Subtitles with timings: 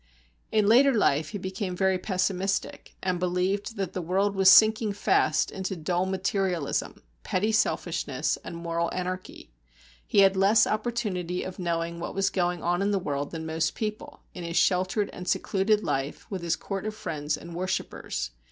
[0.51, 5.51] In later life he became very pessimistic, and believed that the world was sinking fast
[5.51, 9.51] into dull materialism, petty selfishness, and moral anarchy.
[10.07, 13.75] He had less opportunity of knowing what was going on in the world than most
[13.75, 18.31] people, in his sheltered and secluded life, with his court of friends and worshippers.